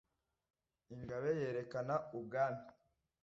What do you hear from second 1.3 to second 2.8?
yerekana u bwami,